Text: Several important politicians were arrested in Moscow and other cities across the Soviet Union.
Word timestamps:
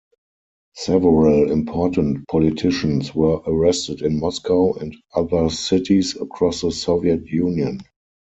Several 0.77 1.51
important 1.51 2.27
politicians 2.27 3.13
were 3.13 3.35
arrested 3.45 4.01
in 4.01 4.19
Moscow 4.19 4.73
and 4.77 4.97
other 5.13 5.47
cities 5.51 6.15
across 6.15 6.61
the 6.61 6.71
Soviet 6.71 7.27
Union. 7.27 7.79